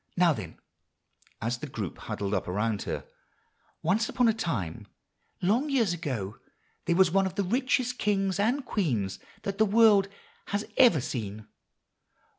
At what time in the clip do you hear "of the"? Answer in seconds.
7.27-7.43